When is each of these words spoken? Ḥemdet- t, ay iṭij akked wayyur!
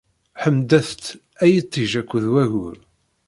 Ḥemdet- 0.41 0.97
t, 1.03 1.05
ay 1.43 1.53
iṭij 1.61 1.91
akked 1.99 2.25
wayyur! 2.31 2.77